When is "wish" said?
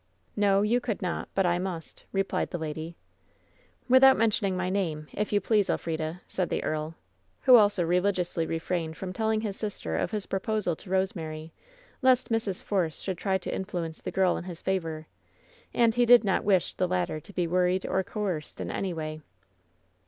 16.43-16.73